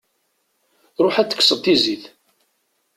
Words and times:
Ruḥ 1.03 1.15
ad 1.17 1.29
tekseḍ 1.29 1.59
tizit. 1.63 2.03